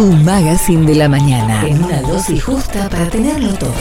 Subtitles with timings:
[0.00, 1.62] Tu magazine de la mañana.
[1.66, 3.74] En una dosis justa para tenerlo todo.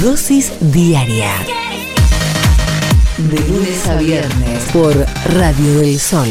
[0.00, 1.32] Dosis diaria.
[3.18, 4.94] De lunes a viernes por
[5.34, 6.28] Radio del Sol.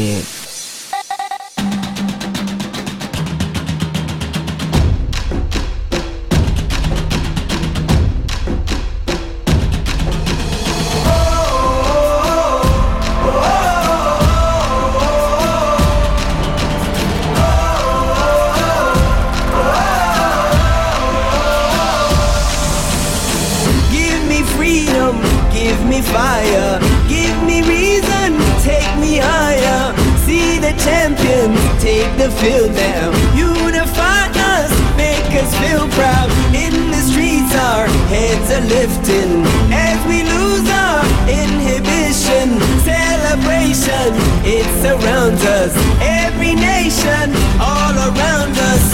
[25.96, 26.78] Me fire,
[27.08, 29.96] give me reason, take me higher.
[30.26, 33.08] See the champions take the field now.
[33.32, 36.28] Unify us, make us feel proud.
[36.52, 39.32] In the streets, our heads are lifting
[39.72, 41.00] as we lose our
[41.42, 42.46] inhibition.
[42.84, 44.08] Celebration,
[44.44, 45.72] it surrounds us.
[46.02, 48.84] Every nation, all around us.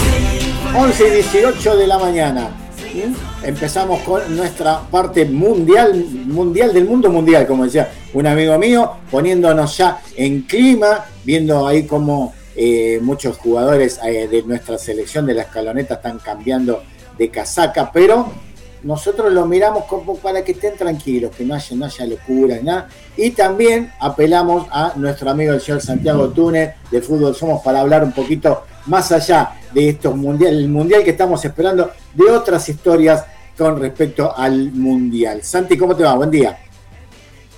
[0.74, 2.50] 11 y 18 de la mañana.
[2.94, 3.31] ¿Mm?
[3.44, 9.76] Empezamos con nuestra parte mundial, mundial del mundo mundial, como decía un amigo mío, poniéndonos
[9.76, 15.42] ya en clima, viendo ahí cómo eh, muchos jugadores eh, de nuestra selección de la
[15.42, 16.84] escaloneta están cambiando
[17.18, 18.30] de casaca, pero
[18.84, 22.88] nosotros lo miramos como para que estén tranquilos, que no haya, no haya locura, nada.
[23.16, 28.04] Y también apelamos a nuestro amigo el señor Santiago Túnez de Fútbol Somos para hablar
[28.04, 33.24] un poquito más allá de estos mundial, el mundial que estamos esperando, de otras historias
[33.56, 35.42] con respecto al mundial.
[35.42, 36.14] Santi, ¿cómo te va?
[36.14, 36.58] Buen día.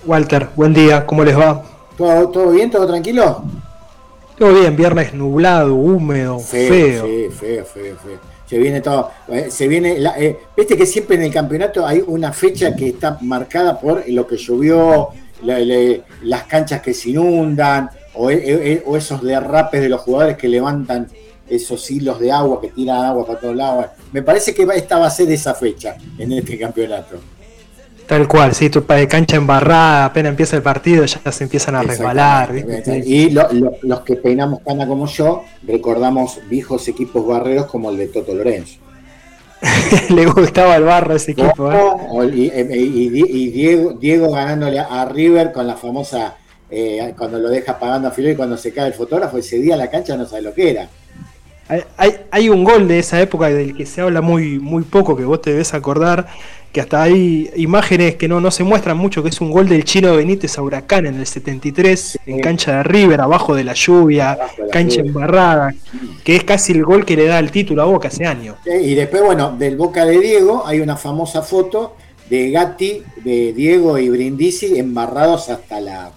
[0.05, 1.63] Walter, buen día, ¿cómo les va?
[1.97, 2.69] ¿Todo, todo bien?
[2.69, 3.43] ¿Todo tranquilo?
[4.37, 7.05] Todo bien, viernes nublado, húmedo, feo.
[7.05, 8.19] Sí, feo, feo, feo.
[8.45, 12.03] Se viene todo, eh, se viene, la- eh, viste que siempre en el campeonato hay
[12.05, 15.09] una fecha que está marcada por lo que llovió,
[15.41, 15.57] la-
[16.23, 20.47] las canchas que se inundan, o, e- e- o esos derrapes de los jugadores que
[20.47, 21.07] levantan
[21.49, 23.85] esos hilos de agua, que tiran agua para todos lados.
[24.11, 27.17] Me parece que esta va a ser esa fecha en este campeonato.
[28.07, 31.81] Tal cual, sí, tu de cancha embarrada, apenas empieza el partido, ya se empiezan a
[31.81, 32.51] resbalar.
[33.03, 37.97] Y lo- lo- los que peinamos cana como yo, recordamos viejos equipos barreros como el
[37.97, 38.77] de Toto Lorenzo.
[40.09, 41.79] Le gustaba el barro ese equipo, ¿eh?
[42.33, 46.35] Y, y- y- y Diego, Diego ganándole a River con la famosa,
[46.69, 49.75] eh, cuando lo deja pagando a Filo y cuando se cae el fotógrafo, ese día
[49.75, 50.87] la cancha no sabe lo que era.
[51.67, 55.15] Hay, hay- hay un gol de esa época del que se habla muy, muy poco,
[55.17, 56.27] que vos te debes acordar,
[56.71, 59.83] que hasta hay imágenes que no, no se muestran mucho, que es un gol del
[59.83, 64.33] chino Benítez a Huracán en el 73, en cancha de River, abajo de la lluvia,
[64.33, 65.09] Abajo de la cancha lluvia.
[65.11, 65.75] embarrada,
[66.23, 68.57] que es casi el gol que le da el título a Boca hace años.
[68.65, 71.95] Y después, bueno, del Boca de Diego hay una famosa foto
[72.29, 76.11] de Gatti, de Diego y Brindisi embarrados hasta la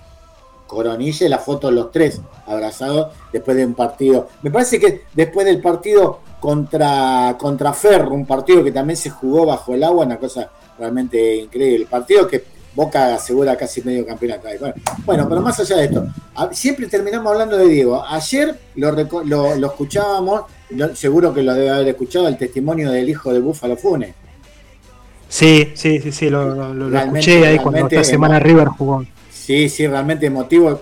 [0.66, 4.28] coronilla la foto de los tres abrazados después de un partido.
[4.42, 9.46] Me parece que después del partido contra, contra Ferro, un partido que también se jugó
[9.46, 11.76] bajo el agua, una cosa realmente increíble.
[11.82, 12.44] El partido que
[12.74, 14.46] Boca asegura casi medio campeonato.
[14.60, 16.06] Bueno, bueno, pero más allá de esto,
[16.52, 18.04] siempre terminamos hablando de Diego.
[18.06, 18.92] Ayer lo,
[19.24, 23.40] lo, lo escuchábamos, lo- seguro que lo debe haber escuchado, el testimonio del hijo de
[23.40, 24.14] Búfalo Funes.
[25.28, 29.04] Sí, sí, sí, sí, lo, escuché ahí cuando esta semana River jugó.
[29.48, 30.78] Sí, sí, realmente emotivo.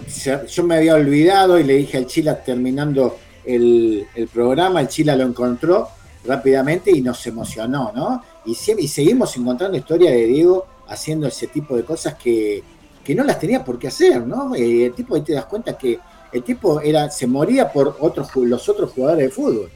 [0.49, 5.23] Yo me había olvidado y le dije al Chila terminando el, programa, el Chila lo
[5.23, 5.87] encontró
[6.25, 8.25] rápidamente y nos emocionó, ¿no?
[8.45, 12.61] Y, y seguimos encontrando historia de Diego haciendo ese tipo de cosas que,
[13.05, 14.53] que no las tenía por qué hacer, ¿no?
[14.57, 16.01] Eh, el tipo ahí te das cuenta que
[16.33, 19.71] el tipo era, se moría por otros, los otros jugadores de fútbol.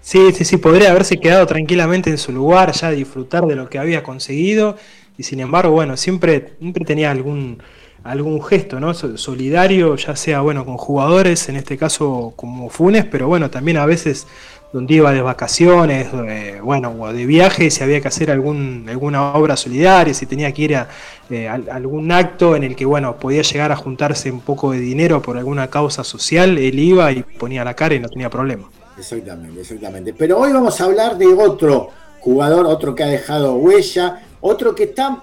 [0.00, 3.80] Sí, sí, sí, podría haberse quedado tranquilamente en su lugar, ya disfrutar de lo que
[3.80, 4.76] había conseguido,
[5.18, 7.60] y sin embargo, bueno, siempre, siempre tenía algún,
[8.04, 8.94] algún gesto, ¿no?
[8.94, 13.78] So- Solidario, ya sea, bueno, con jugadores, en este caso como Funes, pero bueno, también
[13.78, 14.26] a veces
[14.72, 16.08] donde iba de vacaciones,
[16.60, 20.62] bueno, o de viaje, si había que hacer algún, alguna obra solidaria, si tenía que
[20.62, 20.88] ir a
[21.30, 24.80] eh, al- algún acto en el que, bueno, podía llegar a juntarse un poco de
[24.80, 28.64] dinero por alguna causa social, él iba y ponía la cara y no tenía problema.
[28.98, 30.12] Exactamente, exactamente.
[30.12, 31.90] Pero hoy vamos a hablar de otro
[32.20, 35.22] jugador, otro que ha dejado huella, otro que está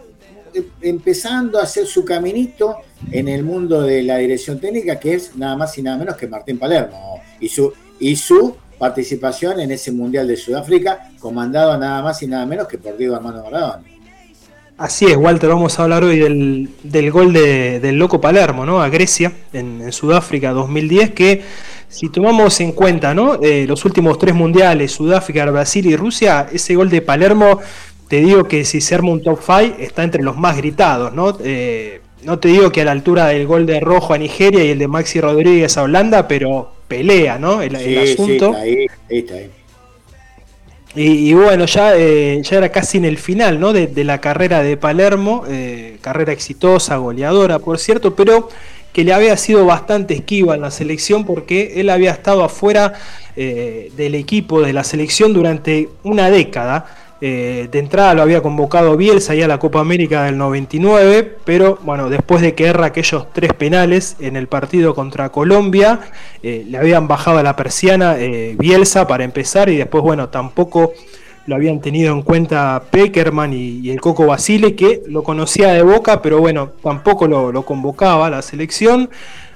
[0.81, 2.77] empezando a hacer su caminito
[3.11, 6.27] en el mundo de la dirección técnica, que es nada más y nada menos que
[6.27, 12.21] Martín Palermo y su, y su participación en ese Mundial de Sudáfrica, comandado nada más
[12.23, 13.83] y nada menos que por Diego Armando Maradona.
[14.77, 18.81] Así es, Walter, vamos a hablar hoy del, del gol de- del Loco Palermo, ¿no?
[18.81, 21.43] A Grecia, en, en Sudáfrica 2010, que
[21.87, 23.35] si tomamos en cuenta, ¿no?
[23.43, 27.59] Eh, los últimos tres mundiales, Sudáfrica, Brasil y Rusia, ese gol de Palermo,
[28.11, 31.37] te digo que si se arma un top 5, está entre los más gritados, ¿no?
[31.43, 34.69] Eh, no te digo que a la altura del gol de Rojo a Nigeria y
[34.71, 37.61] el de Maxi Rodríguez a Holanda, pero, pelea, ¿no?
[37.61, 38.45] El, el Sí, sí, asunto.
[38.47, 39.51] está ahí, ahí está ahí.
[40.93, 43.71] Y, y bueno, ya, eh, ya era casi en el final ¿no?
[43.71, 48.49] de, de la carrera de Palermo, eh, carrera exitosa, goleadora, por cierto, pero
[48.91, 52.93] que le había sido bastante esquiva en la selección porque él había estado afuera
[53.37, 56.85] eh, del equipo de la selección durante una década.
[57.23, 61.77] Eh, de entrada lo había convocado Bielsa ya a la Copa América del 99, pero
[61.83, 65.99] bueno, después de que erra aquellos tres penales en el partido contra Colombia,
[66.41, 70.93] eh, le habían bajado a la persiana eh, Bielsa para empezar y después, bueno, tampoco
[71.45, 75.83] lo habían tenido en cuenta Peckerman y, y el Coco Basile, que lo conocía de
[75.83, 79.11] boca, pero bueno, tampoco lo, lo convocaba a la selección.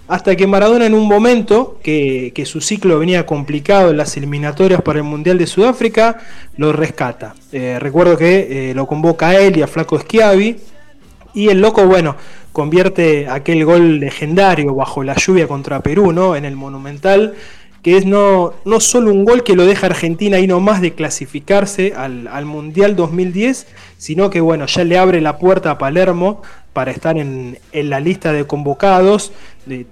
[0.07, 4.99] Hasta que Maradona en un momento que, su ciclo venía complicado en las eliminatorias para
[4.99, 6.19] el Mundial de Sudáfrica,
[6.57, 7.33] lo rescata.
[7.51, 10.57] Eh, recuerdo que eh, lo convoca a él y a Flaco Schiavi.
[11.33, 12.15] Y el loco, bueno,
[12.51, 16.35] convierte aquel gol legendario bajo la lluvia contra Perú, ¿no?
[16.35, 17.33] En el Monumental,
[17.81, 21.93] que es no, no solo un gol que lo deja Argentina ahí nomás de clasificarse
[21.97, 23.67] al, al Mundial 2010,
[23.97, 26.43] sino que, bueno, ya le abre la puerta a Palermo
[26.75, 29.31] para estar en, en la lista de convocados.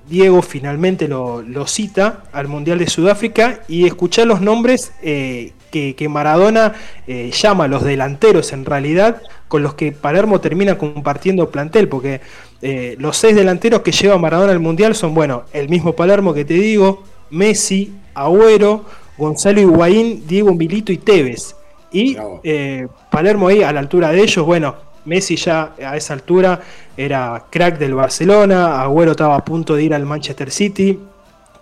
[0.10, 5.96] Diego finalmente lo, lo, cita al Mundial de Sudáfrica y escuchar los nombres eh, que,
[5.96, 6.74] que, Maradona
[7.08, 12.20] eh, llama los delanteros en realidad, con los que Palermo termina compartiendo plantel, porque
[12.62, 16.44] eh, los seis delanteros que lleva Maradona al Mundial son, bueno, el mismo Palermo que
[16.44, 18.84] te digo, Messi, Agüero,
[19.18, 21.56] Gonzalo Higuaín, Diego Milito y Tevez.
[21.94, 26.62] Y eh, Palermo ahí a la altura de ellos, bueno, Messi ya a esa altura
[26.96, 31.00] era crack del Barcelona, Agüero estaba a punto de ir al Manchester City,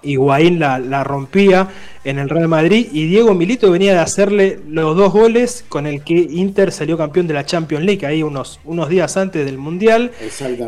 [0.03, 1.67] Higuaín la, la, rompía
[2.03, 6.03] en el Real Madrid y Diego Milito venía de hacerle los dos goles con el
[6.03, 10.11] que Inter salió campeón de la Champions League ahí unos, unos días antes del Mundial.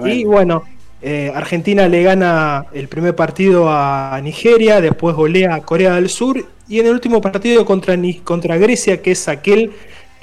[0.06, 0.64] Y bueno,
[1.02, 6.46] eh, Argentina le gana el primer partido a Nigeria, después golea a Corea del Sur
[6.70, 9.72] y en el último partido contra, contra Grecia, que es aquel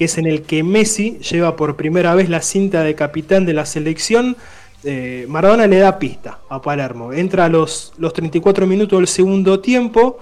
[0.01, 3.53] que es en el que Messi lleva por primera vez la cinta de capitán de
[3.53, 4.35] la selección.
[4.83, 7.13] Eh, Maradona le da pista a Palermo.
[7.13, 10.19] Entra a los, los 34 minutos del segundo tiempo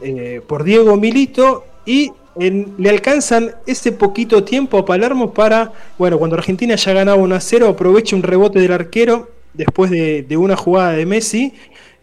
[0.00, 6.36] eh, por Diego Milito y le alcanzan ese poquito tiempo a Palermo para, bueno, cuando
[6.36, 10.56] Argentina ya ganaba 1 a 0, aprovecha un rebote del arquero después de, de una
[10.56, 11.52] jugada de Messi.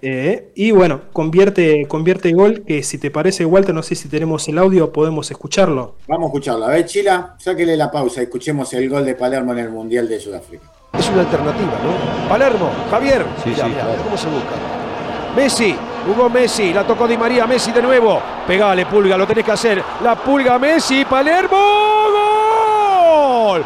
[0.09, 4.47] Eh, y bueno, convierte, convierte gol que si te parece, Walter, no sé si tenemos
[4.47, 5.95] el audio, podemos escucharlo.
[6.07, 6.63] Vamos a escucharlo.
[6.65, 10.17] A ver, Chila, sáquele la pausa escuchemos el gol de Palermo en el Mundial de
[10.17, 10.71] Sudáfrica.
[10.97, 12.29] Es una alternativa, ¿no?
[12.29, 13.25] Palermo, Javier.
[13.43, 14.03] Sí, mirá, sí, mirá, claro.
[14.05, 14.55] ¿Cómo se busca?
[15.35, 15.75] Messi,
[16.09, 18.21] Hugo Messi, la tocó Di María, Messi de nuevo.
[18.47, 19.83] Pegale, Pulga, lo tenés que hacer.
[20.01, 21.57] La Pulga, Messi, Palermo.
[23.51, 23.61] ¡Gol!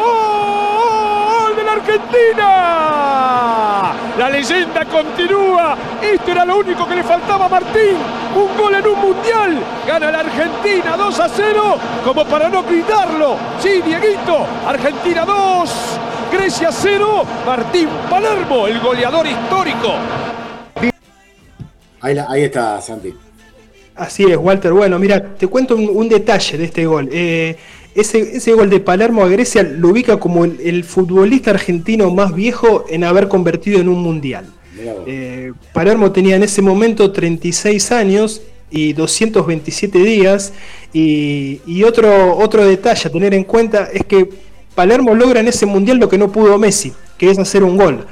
[0.00, 1.72] ¡Gol de la
[2.16, 3.94] Argentina!
[4.18, 5.76] La leyenda continúa.
[6.02, 7.96] Esto era lo único que le faltaba a Martín.
[8.34, 9.58] Un gol en un mundial.
[9.86, 11.78] Gana la Argentina 2 a 0.
[12.04, 13.36] Como para no gritarlo.
[13.60, 14.46] Sí, Dieguito.
[14.66, 15.70] Argentina 2.
[16.32, 17.24] Grecia 0.
[17.46, 19.94] Martín Palermo, el goleador histórico.
[22.00, 23.14] Ahí, la, ahí está, Santi.
[23.94, 24.72] Así es, Walter.
[24.72, 27.08] Bueno, mira, te cuento un, un detalle de este gol.
[27.12, 27.56] Eh,
[27.96, 32.34] ese, ese, gol de Palermo a Grecia lo ubica como el, el, futbolista argentino más
[32.34, 34.46] viejo en haber convertido en un mundial.
[35.06, 40.52] Eh, Palermo tenía en ese momento 36 años y 227 días.
[40.92, 44.28] Y, y, otro, otro detalle a tener en cuenta es que
[44.74, 48.06] Palermo logra en ese mundial lo que no pudo Messi, que es hacer un gol.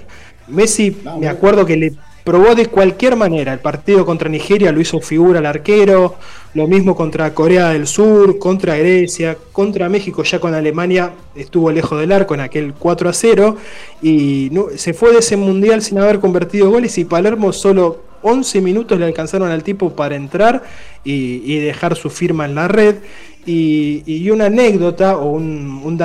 [0.48, 1.92] Messi, me acuerdo que le
[2.24, 3.52] probó de cualquier manera.
[3.52, 6.16] El partido contra Nigeria lo hizo figura al arquero,
[6.54, 12.00] lo mismo contra Corea del Sur, contra Grecia, contra México, ya con Alemania estuvo lejos
[12.00, 13.56] del arco en aquel 4 a 0
[14.02, 18.62] y no, se fue de ese mundial sin haber convertido goles y Palermo solo 11
[18.62, 20.62] minutos le alcanzaron al tipo para entrar
[21.04, 22.96] y, dejar su firma en la red.
[23.44, 25.98] Y, una anécdota o un, un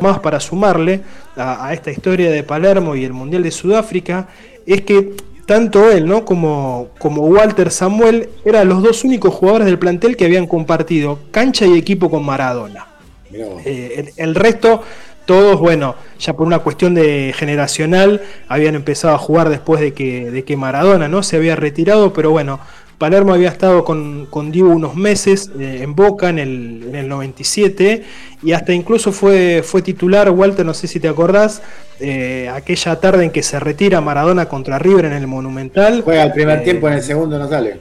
[0.00, 1.00] más para sumarle
[1.36, 4.28] a esta historia de Palermo y el Mundial de Sudáfrica
[4.64, 6.24] es que tanto él ¿no?
[6.24, 11.64] como, como Walter Samuel eran los dos únicos jugadores del plantel que habían compartido cancha
[11.66, 12.86] y equipo con Maradona.
[13.32, 14.82] Eh, el, el, resto,
[15.24, 20.30] todos, bueno, ya por una cuestión de generacional, habían empezado a jugar después de que,
[20.30, 21.22] de que Maradona ¿no?
[21.22, 22.60] se había retirado, pero bueno,
[22.98, 27.08] Palermo había estado con, con Diego unos meses eh, en Boca en el, en el,
[27.08, 28.02] 97
[28.42, 31.62] y hasta incluso fue, fue titular, Walter, no sé si te acordás,
[32.00, 36.02] eh, aquella tarde en que se retira Maradona contra River en el Monumental.
[36.02, 37.80] Juega el primer eh, tiempo, en el segundo no sale.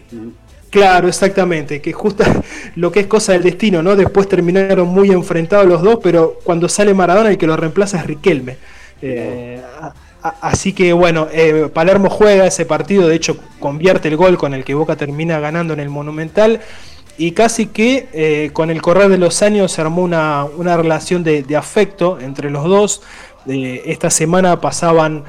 [0.70, 2.26] Claro, exactamente, que justo
[2.76, 3.96] lo que es cosa del destino, ¿no?
[3.96, 8.06] Después terminaron muy enfrentados los dos, pero cuando sale Maradona el que lo reemplaza es
[8.06, 8.58] Riquelme.
[9.02, 9.62] Eh,
[10.42, 14.64] así que bueno, eh, Palermo juega ese partido, de hecho convierte el gol con el
[14.64, 16.62] que Boca termina ganando en el Monumental
[17.18, 21.46] y casi que eh, con el correr de los años se armó una, relación de,
[21.56, 23.02] afecto entre los dos.
[23.48, 25.24] esta semana pasaban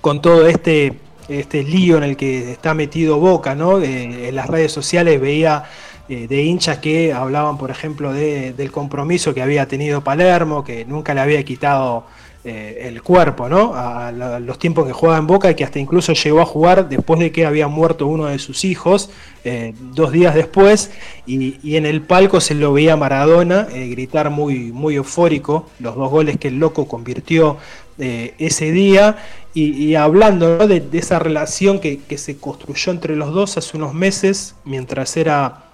[0.00, 3.82] con todo este, este lío en el que está metido Boca, ¿no?
[3.82, 5.64] en las redes sociales veía
[6.08, 11.14] eh, de hinchas que hablaban, por ejemplo, del compromiso que había tenido Palermo, que nunca
[11.14, 12.04] le había quitado
[12.44, 13.72] eh, el cuerpo, ¿no?
[13.72, 17.20] A, los tiempos que jugaba en Boca y que hasta incluso llegó a jugar después
[17.20, 19.10] de que había muerto uno de sus hijos,
[19.44, 20.90] eh, dos días después,
[21.24, 26.10] y, en el palco se lo veía Maradona eh, gritar muy, muy eufórico los dos
[26.10, 27.58] goles que el loco convirtió
[27.96, 29.18] ese día,
[29.54, 35.16] y, hablando de, esa relación que, se construyó entre los dos hace unos meses, mientras
[35.16, 35.66] era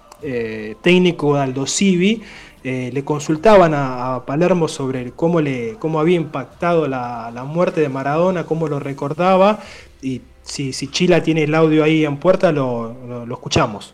[0.83, 2.21] técnico de Aldo Civi,
[2.61, 8.43] eh, le consultaban a, Palermo sobre cómo, le, cómo había impactado la, muerte de Maradona,
[8.43, 9.59] cómo lo recordaba,
[10.01, 13.93] y si, Chila tiene el audio ahí en puerta, lo, escuchamos.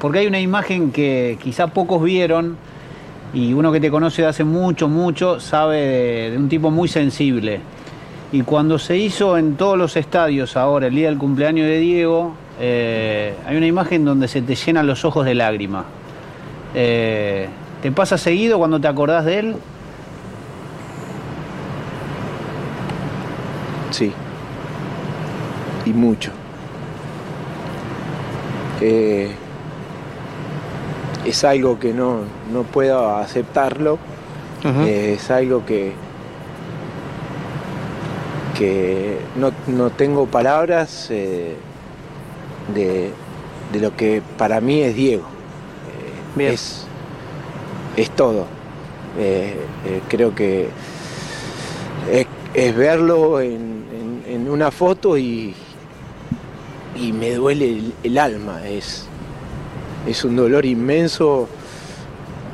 [0.00, 2.56] Porque hay una imagen que quizá pocos vieron,
[3.32, 7.60] y uno que te conoce de hace mucho, mucho, sabe de, un tipo muy sensible.
[8.32, 12.34] Y cuando se hizo en todos los estadios ahora, el día del cumpleaños de Diego,
[12.60, 15.84] eh, hay una imagen donde se te llenan los ojos de lágrimas
[16.74, 17.48] eh,
[17.82, 19.56] ¿Te pasa seguido cuando te acordás de él?
[23.90, 24.12] Sí.
[25.86, 26.30] Y mucho.
[28.80, 29.30] Eh,
[31.24, 32.24] es algo que no,
[32.72, 33.98] puedo aceptarlo.
[34.62, 35.94] Eh, es algo que,
[38.58, 41.56] que no, tengo palabras de,
[42.74, 45.39] de lo que para mí es Diego.
[46.38, 46.84] Es,
[47.96, 48.46] es todo.
[49.18, 49.56] Eh,
[49.86, 50.68] eh, creo que
[52.54, 53.68] es, verlo en,
[54.48, 55.54] una foto y,
[56.96, 58.66] y me duele el, alma.
[58.66, 59.06] Es,
[60.06, 61.48] es un dolor inmenso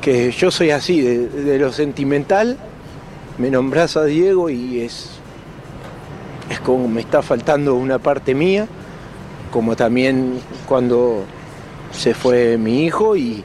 [0.01, 2.57] que yo soy así, de, lo sentimental,
[3.37, 5.09] me nombras a Diego y es,
[6.49, 8.67] es como me está faltando una parte mía,
[9.51, 11.23] como también cuando
[11.91, 13.43] se fue mi hijo y,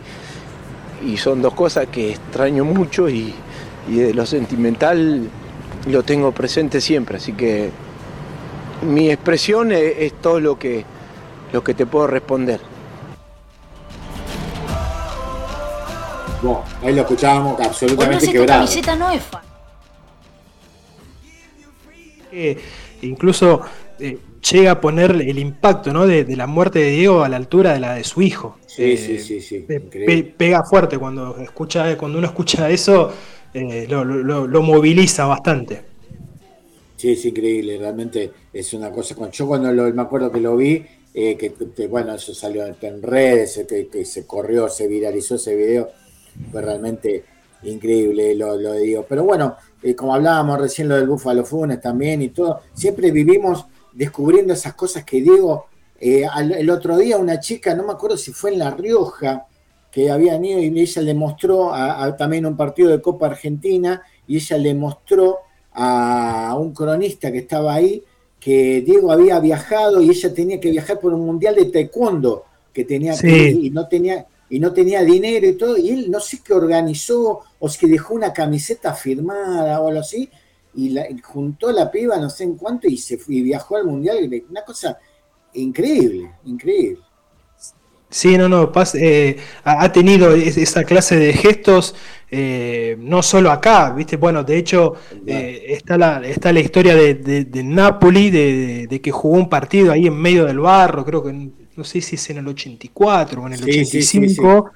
[1.05, 3.35] y son dos cosas que extraño mucho y,
[3.89, 5.29] de lo sentimental
[5.87, 7.71] lo tengo presente siempre, así que
[8.83, 10.85] mi expresión es, todo lo que,
[11.53, 12.61] lo que te puedo responder.
[16.41, 18.61] Bueno, ahí lo escuchábamos absolutamente bueno, quebrado.
[18.61, 19.43] camiseta no es fan.
[22.33, 22.59] Eh,
[23.03, 23.61] incluso
[23.99, 24.19] eh,
[24.51, 26.07] llega a poner el impacto ¿no?
[26.07, 28.59] de, la muerte de Diego a la altura de la de su hijo.
[28.67, 29.65] Sí, eh, sí, sí, sí.
[30.37, 33.11] pega fuerte cuando escucha, cuando uno escucha eso,
[33.55, 35.83] eh, lo, moviliza bastante.
[36.97, 39.15] Sí, es increíble, realmente es una cosa.
[39.31, 40.85] Yo cuando me acuerdo que lo vi,
[41.15, 45.91] eh, que, bueno, eso salió en redes, que, se corrió, se viralizó ese video,
[46.51, 47.25] fue realmente
[47.65, 49.05] increíble, lo, lo digo.
[49.09, 49.57] Pero bueno,
[49.97, 55.05] como hablábamos recién lo del Búfalo Funes también y todo, siempre vivimos descubriendo esas cosas
[55.05, 55.67] que Diego,
[56.01, 56.27] eh,
[56.59, 59.47] el otro día una chica, no me acuerdo si fue en La Rioja,
[59.93, 64.37] que habían ido y ella le mostró a, también un partido de Copa Argentina y
[64.37, 65.39] ella le mostró
[65.75, 68.03] a un cronista que estaba ahí
[68.41, 72.85] que Diego había viajado y ella tenía que viajar por un mundial de taekwondo que
[72.85, 76.41] tenía que, y no tenía y no tenía dinero y todo y él no sé
[76.45, 80.29] qué organizó o si dejó una camiseta firmada o algo así
[80.75, 83.85] y, la, juntó la piba no sé en cuánto y se fue, y viajó al
[83.85, 84.31] mundial.
[84.49, 84.99] Una cosa
[85.55, 87.03] increíble, increíble.
[88.13, 91.95] Sí, no, no, eh, ha tenido esa clase de gestos,
[92.31, 94.19] eh, no solo acá, ¿viste?
[94.19, 99.39] Bueno, de hecho, eh, está, la, está la historia de, de, Napoli, de, que jugó
[99.39, 101.33] un partido ahí en medio del barro, creo que,
[101.75, 104.73] no sé si es en el 84 o en el 85,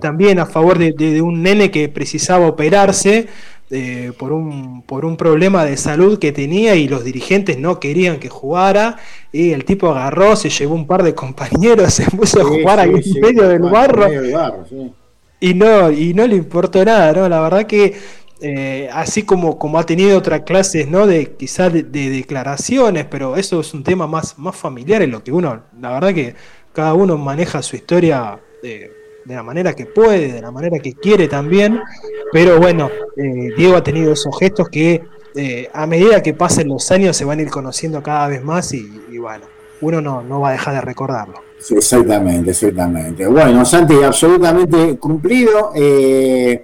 [0.00, 3.26] también a favor de, un nene que precisaba operarse,
[3.70, 8.18] eh, por, un, por un problema de salud que tenía y los dirigentes no querían
[8.18, 8.96] que jugara.
[9.32, 12.90] Y el tipo agarró, se llevó un par de compañeros, se puso a jugar ahí
[12.90, 14.06] en medio del barro.
[15.40, 17.28] y, no, y no le importó nada, ¿no?
[17.28, 17.94] La verdad que
[18.40, 21.06] eh, así como, como ha tenido otras clases, ¿no?
[21.06, 25.32] De quizás de, declaraciones, pero eso es un tema más, más familiar en lo que
[25.32, 26.34] uno, la verdad que
[26.72, 28.38] cada uno maneja su historia.
[28.62, 28.92] Eh,
[29.26, 31.80] de la manera que puede, de la manera que quiere también,
[32.32, 35.02] pero bueno, eh, Diego ha tenido esos gestos que
[35.34, 38.72] eh, a medida que pasen los años se van a ir conociendo cada vez más
[38.72, 39.44] y, bueno,
[39.80, 41.40] uno no, va a dejar de recordarlo.
[41.70, 43.26] exactamente, exactamente.
[43.26, 45.72] Bueno, Santi, absolutamente cumplido.
[45.74, 46.62] Eh,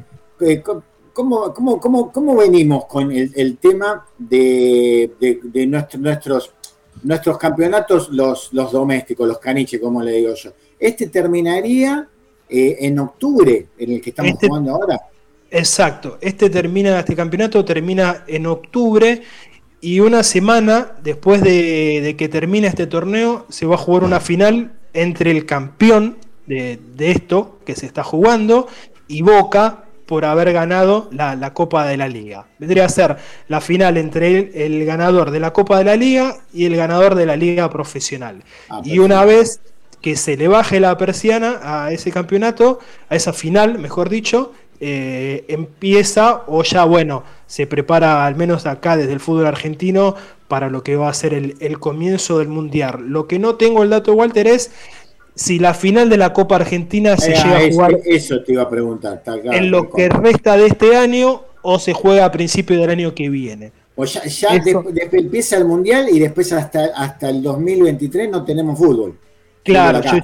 [1.12, 6.54] ¿cómo, cómo, cómo, cómo venimos con el, tema de, de, de nuestro- nuestros,
[7.02, 10.52] nuestros campeonatos, los, los domésticos, los caniches, como le digo yo?
[10.78, 12.08] Este terminaría
[12.52, 15.00] eh, en octubre, en el que estamos Este- jugando ahora.
[15.50, 19.22] Exacto, este termina, este campeonato termina en octubre
[19.82, 24.20] y una semana después de, de que termine este torneo se va a jugar una
[24.20, 26.16] final entre el campeón
[26.46, 28.66] de, de esto que se está jugando
[29.08, 32.46] y Boca por haber ganado la, la Copa de la Liga.
[32.58, 33.16] Vendría a ser
[33.48, 37.14] la final entre el, el ganador de la Copa de la Liga y el ganador
[37.14, 38.42] de la Liga Profesional.
[38.70, 39.60] Ah, Y una vez
[40.02, 45.44] que se le baje la persiana a ese campeonato, a esa final, mejor dicho, eh,
[45.48, 50.16] empieza o ya, bueno, se prepara al menos acá desde el fútbol argentino
[50.48, 53.04] para lo que va a ser el, el comienzo del Mundial.
[53.08, 54.72] Lo que no tengo el dato, Walter, es
[55.34, 58.52] si la final de la Copa Argentina se Eh, llega a eso, jugar eso te
[58.52, 59.22] iba a preguntar.
[59.22, 63.14] claro, en lo que resta de este año o se juega a principio del año
[63.14, 63.72] que viene.
[63.94, 68.28] Pues ya, ya Eso- de- de- empieza el mundial y después hasta, hasta el 2023
[68.30, 69.16] no tenemos fútbol.
[69.64, 70.18] Claro, yo-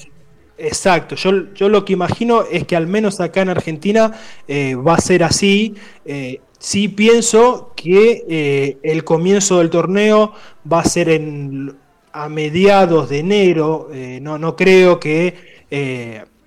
[0.57, 1.15] exacto.
[1.15, 4.13] Yo, yo lo que imagino es que al menos acá en Argentina
[4.49, 5.75] eh, va a ser así.
[6.05, 10.33] Eh, sí pienso que eh, el comienzo del torneo
[10.71, 11.77] va a ser en,
[12.13, 13.89] a mediados de enero.
[13.93, 15.35] eh, no, no creo que...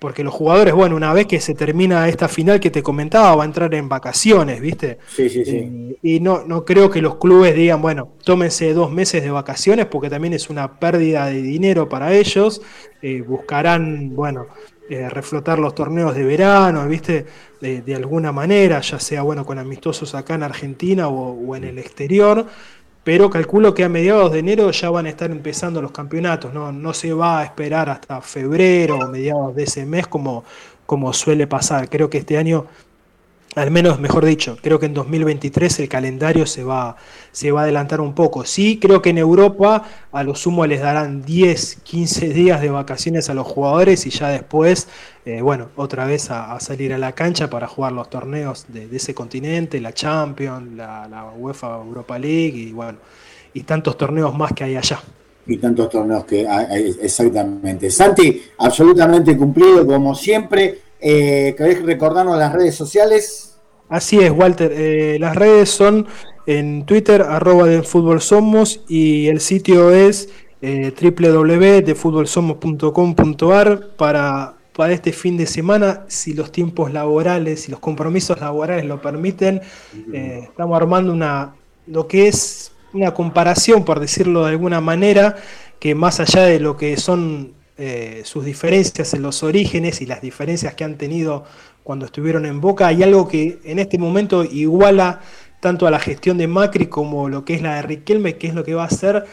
[0.02, 3.44] porque los jugadores, bueno, una vez que se termina esta final que te comentaba, va
[3.44, 4.98] a entrar en vacaciones, ¿viste?
[5.06, 5.96] Sí, sí, sí.
[6.02, 10.10] Y no, no creo que los clubes digan, bueno, tómense dos meses de vacaciones porque
[10.10, 12.62] también es una pérdida de dinero para ellos.
[13.00, 14.48] Eh, buscarán, bueno,
[14.90, 17.24] eh, reflotar los torneos de verano, ¿viste?
[17.60, 21.62] De, de alguna manera, ya sea, bueno, con amistosos acá en Argentina o, o en
[21.62, 22.48] el exterior.
[23.04, 26.70] Pero calculo que a mediados de enero ya van a estar empezando los campeonatos, ¿no?
[26.70, 30.44] No se va a esperar hasta febrero o mediados de ese mes como,
[30.86, 31.88] como suele pasar.
[31.88, 32.66] Creo que este año
[33.54, 36.96] al menos, mejor dicho, creo que en 2023 el calendario se va,
[37.32, 38.46] se va a adelantar un poco.
[38.46, 43.28] Sí, creo que en Europa a lo sumo les darán 10, 15 días de vacaciones
[43.28, 44.88] a los jugadores y ya después,
[45.26, 48.96] eh, bueno, otra vez a, salir a la cancha para jugar los torneos de, de
[48.96, 52.98] ese continente, la Champions, la, la UEFA Europa League y bueno,
[53.52, 55.00] y tantos torneos más que hay allá.
[55.46, 57.90] y tantos torneos que hay, exactamente.
[57.90, 60.78] Santi, absolutamente cumplido como siempre.
[61.02, 63.58] Eh, ¿Querés recordarnos las redes sociales?
[63.88, 64.72] Así es, Walter.
[64.74, 66.06] Eh, las redes son
[66.46, 70.28] en Twitter, arroba de fútbol somos, y el sitio es
[70.62, 78.40] eh, www.defutbolsomos.com.ar para, para este fin de semana, si los tiempos laborales y los compromisos
[78.40, 79.60] laborales lo permiten,
[80.12, 81.56] eh, estamos armando una
[81.88, 85.34] lo que es una comparación, por decirlo de alguna manera,
[85.80, 90.22] que más allá de lo que son eh, sus diferencias en los orígenes y las
[90.22, 91.42] diferencias que han tenido
[91.82, 95.20] cuando estuvieron en Boca, hay algo que en este momento iguala
[95.58, 98.54] tanto a la gestión de Macri como lo que es la de Riquelme, que es
[98.54, 99.24] lo que va a ser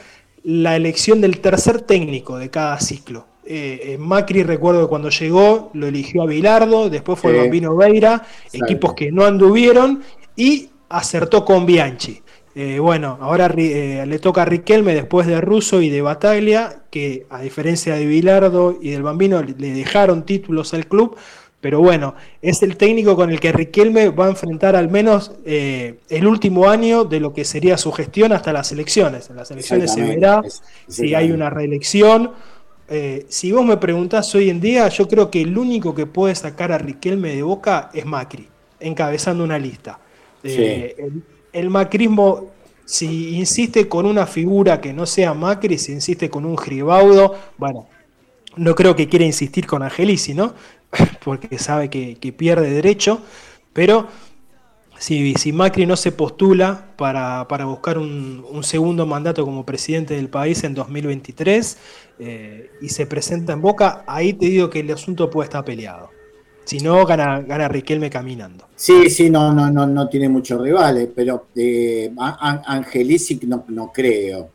[0.41, 3.27] la elección del tercer técnico de cada ciclo.
[3.45, 7.37] Eh, eh, Macri, recuerdo que cuando llegó, lo eligió a Bilardo, después fue Sí.
[7.37, 10.01] Bambino Veira, equipos que no anduvieron,
[10.35, 12.23] y acertó con Bianchi.
[12.55, 17.25] Eh, bueno, ahora eh, le toca a Riquelme después de Russo y de Bataglia, que
[17.29, 21.15] a diferencia de Bilardo y del Bambino le dejaron títulos al club,
[21.61, 25.95] pero bueno, es el técnico con el que Riquelme va a enfrentar al menos eh,
[26.07, 29.29] el último año de lo que sería su gestión hasta las elecciones.
[29.29, 30.41] En las elecciones se verá
[30.87, 32.31] si hay una reelección.
[32.87, 36.33] Eh, si vos me preguntás hoy en día, yo creo que el único que puede
[36.33, 38.47] sacar a Riquelme de Boca es Macri,
[38.79, 39.99] encabezando una lista.
[40.43, 41.21] Eh, el,
[41.53, 42.47] el macrismo,
[42.85, 47.87] si insiste con una figura que no sea Macri, si insiste con un Gribaudo, bueno,
[48.55, 50.53] no creo que quiera insistir con Angelici, ¿no?
[51.23, 53.21] Porque sabe que, pierde derecho,
[53.73, 54.07] pero
[54.97, 60.15] si, si Macri no se postula para, para buscar un, un segundo mandato como presidente
[60.15, 61.77] del país en 2023
[62.19, 66.18] eh, y se presenta en Boca, ahí te digo que el asunto puede estar peleado.
[66.69, 68.65] Si no, gana, gana Riquelme caminando.
[68.75, 73.65] Sí, sí, no, no, no, no tiene muchos rivales, pero eh, a- a- Angelici no,
[73.69, 74.49] no creo,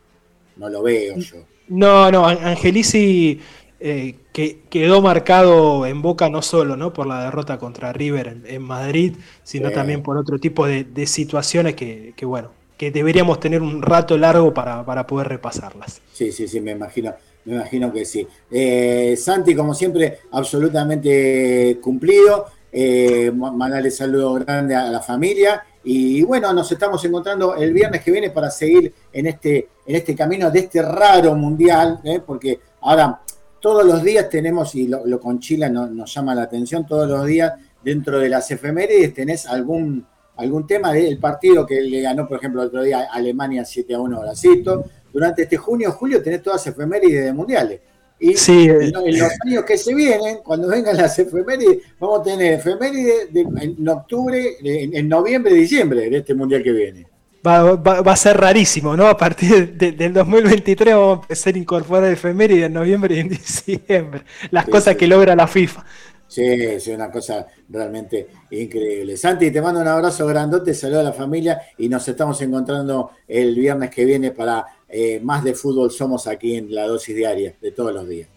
[0.55, 1.37] no lo veo yo.
[1.67, 3.39] No, no, An- Angelici
[3.79, 6.93] eh, que quedó marcado en Boca no solo ¿no?
[6.93, 11.05] por la derrota contra River en, en Madrid, sino también por otro tipo de, de
[11.07, 16.01] situaciones que, que, bueno, que deberíamos tener un rato largo para, para poder repasarlas.
[16.13, 17.13] Sí, sí, sí, me imagino,
[17.45, 18.27] me imagino que sí.
[18.51, 22.45] Eh, Santi, como siempre, absolutamente cumplido.
[22.71, 25.63] Eh, ma- mandarle saludo grande a la familia.
[25.83, 30.15] Y bueno, nos estamos encontrando el viernes que viene para seguir en este, en este
[30.15, 32.19] camino de este raro mundial, ¿eh?
[32.25, 33.21] porque ahora
[33.61, 37.07] todos los días tenemos, y lo, lo con Chile no- nos llama la atención, todos
[37.07, 37.53] los días
[37.83, 40.05] dentro de las efemérides tenés algún
[40.37, 44.01] algún tema del partido que le ganó, por ejemplo, el otro día Alemania 7 a
[44.01, 44.83] 1 a Bracito.
[45.15, 47.79] Durante este junio, julio tenés todas efemérides de mundiales.
[48.19, 48.77] Y Sí, eh.
[48.81, 52.53] en, lo- en los años que se vienen, cuando vengan las efemérides, vamos a tener
[52.59, 57.07] efemérides de- en octubre, en, en noviembre, diciembre de este mundial que viene.
[57.47, 59.07] Va, va- va a ser rarísimo, ¿no?
[59.07, 63.29] A partir de- del 2023 vamos a empezar a incorporar efemérides en noviembre y en
[63.39, 64.23] diciembre.
[64.51, 64.97] Las Sí, cosas sí.
[64.99, 65.85] que logra la FIFA.
[66.27, 69.15] Sí, es una cosa realmente increíble.
[69.15, 73.53] Santi, te mando un abrazo grandote, saludo a la familia y nos estamos encontrando el
[73.55, 77.71] viernes que viene para eh, más de fútbol somos aquí en la dosis diaria de
[77.71, 78.27] todos los días.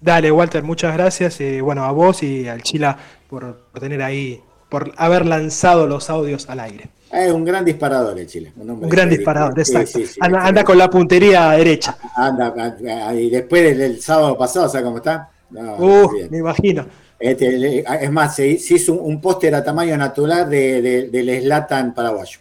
[0.00, 1.40] Dale, Walter, muchas gracias.
[1.40, 2.96] eh, bueno, a vos y al Chila
[3.28, 6.88] por, por tener ahí, por haber lanzado los audios al aire.
[7.10, 8.52] Es un gran disparador el Chile.
[8.56, 9.98] Un, gran disparador, exacto.
[9.98, 11.96] sí, sí, anda, anda con la puntería derecha.
[12.14, 15.30] anda, anda, y después del, del sábado pasado, ¿sabes cómo está?
[15.50, 16.84] No, Uh, me imagino.
[17.18, 21.42] Este, le- es más, se, hizo un, un póster a tamaño natural de, de- del
[21.42, 22.40] Slatan paraguayo.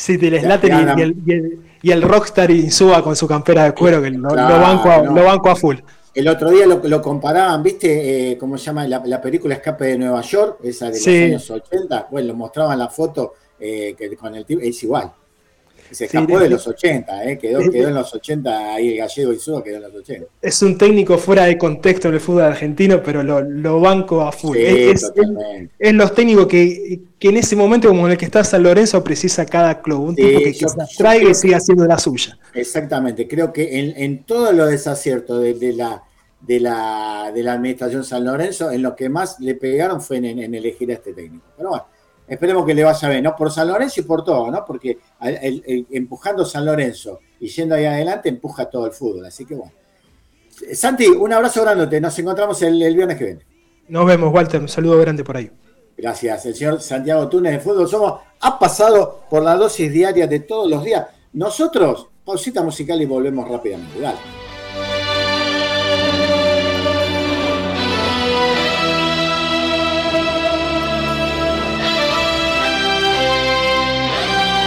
[0.00, 3.28] Sí, del Slater y, la- y el, y, el, y el Rockstar Insúa con su
[3.28, 5.12] campera de cuero, que lo, lo Claro, banco, a, no.
[5.14, 5.76] lo banco a full.
[6.14, 8.32] El otro día lo, lo comparaban, ¿viste?
[8.32, 8.86] Eh, ¿Cómo se llama?
[8.88, 11.16] La, la película Escape de Nueva York, esa de los Sí.
[11.24, 12.08] años 80.
[12.10, 15.12] Bueno, lo mostraban la foto eh, que con el tipo, es igual.
[15.94, 17.38] Se escapó de- de los 80, ¿eh?
[17.38, 20.26] Quedó, quedó en los 80, ahí el gallego Insúa quedó en los 80.
[20.40, 24.30] Es un técnico fuera de contexto en el fútbol argentino, pero lo, lo banco a
[24.32, 24.56] full.
[24.56, 25.74] Sí, es, es- totalmente.
[25.78, 29.02] es los técnicos que, que en ese momento, como en el que está San Lorenzo,
[29.02, 30.00] precisa cada club.
[30.10, 32.38] Un Sí, tipo que, que yo- se creo y siga haciendo la suya.
[32.54, 36.02] Exactamente, creo que en, en todos los desaciertos de, de la,
[36.40, 40.26] de, la, de la administración San Lorenzo, en lo que más le pegaron fue en,
[40.38, 41.44] en elegir a este técnico.
[41.56, 41.84] Pero bueno,
[42.30, 43.36] esperemos que le vaya bien, ¿no?
[43.36, 44.64] Por San Lorenzo y por todo, ¿no?
[44.64, 49.26] Porque al- el- el- empujando San Lorenzo y yendo ahí adelante empuja todo el fútbol,
[49.26, 49.72] así que bueno.
[50.74, 53.40] Santi, un abrazo grandote, nos encontramos el, el viernes que viene.
[53.88, 54.60] Nos vemos, Walter.
[54.60, 55.50] Un saludo grande por ahí.
[55.96, 60.40] Gracias, el señor Santiago Túnez de Fútbol Somos ha pasado por la dosis diaria de
[60.40, 61.06] todos los días.
[61.32, 64.00] Nosotros, pausita musical y volvemos rápidamente.
[64.00, 64.18] Dale.